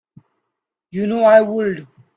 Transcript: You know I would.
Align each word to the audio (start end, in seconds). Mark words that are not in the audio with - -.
You 0.89 1.05
know 1.05 1.23
I 1.25 1.41
would. 1.41 1.87